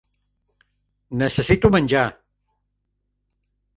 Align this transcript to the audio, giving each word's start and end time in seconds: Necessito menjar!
Necessito 1.21 1.71
menjar! 1.77 2.07